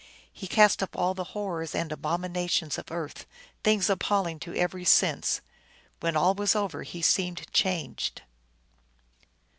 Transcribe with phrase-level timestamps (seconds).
[0.33, 3.27] He cast up all the horrors and abominations of earth,
[3.63, 5.41] things appalling to every sense.
[5.99, 8.23] When all was over he seemed changed.